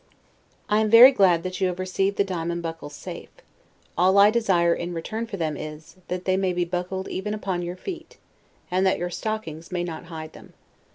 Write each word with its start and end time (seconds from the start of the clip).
I 0.67 0.79
am 0.81 0.89
very 0.89 1.11
glad 1.11 1.43
that 1.43 1.61
you 1.61 1.67
have 1.67 1.77
received 1.77 2.17
the 2.17 2.23
diamond 2.23 2.63
buckles 2.63 2.95
safe; 2.95 3.29
all 3.95 4.17
I 4.17 4.31
desire 4.31 4.73
in 4.73 4.95
return 4.95 5.27
for 5.27 5.37
them 5.37 5.55
is, 5.55 5.95
that 6.07 6.25
they 6.25 6.37
may 6.37 6.53
be 6.53 6.65
buckled 6.65 7.07
even 7.07 7.35
upon 7.35 7.61
your 7.61 7.75
feet, 7.75 8.17
and 8.71 8.83
that 8.83 8.97
your 8.97 9.11
stockings 9.11 9.71
may 9.71 9.83
not 9.83 10.05
hide 10.05 10.33
them. 10.33 10.53